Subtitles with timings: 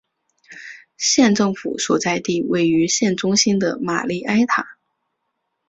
[0.97, 4.75] 县政府所在地位于县中心的玛丽埃塔。